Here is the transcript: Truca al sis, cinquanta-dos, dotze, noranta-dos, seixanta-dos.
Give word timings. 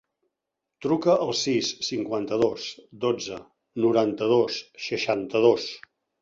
Truca 0.85 1.17
al 1.25 1.33
sis, 1.41 1.69
cinquanta-dos, 1.87 2.65
dotze, 3.05 3.37
noranta-dos, 3.85 4.59
seixanta-dos. 4.89 5.69